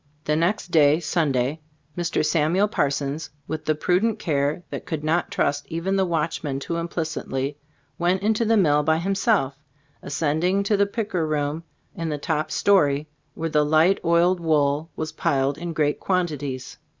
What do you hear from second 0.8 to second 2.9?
(Sunday), Mr. Samuel